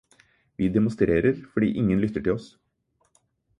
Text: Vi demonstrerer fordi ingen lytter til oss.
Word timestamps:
Vi 0.57 0.69
demonstrerer 0.69 1.37
fordi 1.53 1.71
ingen 1.83 2.01
lytter 2.05 2.25
til 2.29 2.35
oss. 2.35 2.51